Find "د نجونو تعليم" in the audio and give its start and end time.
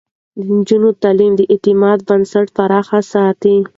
0.37-1.33